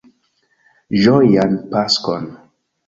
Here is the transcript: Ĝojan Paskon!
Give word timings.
Ĝojan 1.03 1.57
Paskon! 1.77 2.29